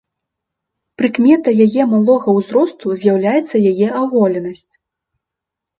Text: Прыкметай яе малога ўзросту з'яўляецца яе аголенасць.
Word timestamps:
Прыкметай 1.01 1.53
яе 1.67 1.83
малога 1.93 2.29
ўзросту 2.39 2.87
з'яўляецца 3.03 3.55
яе 3.75 3.87
аголенасць. 4.03 4.69